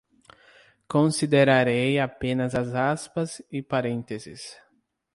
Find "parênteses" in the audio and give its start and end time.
3.61-4.57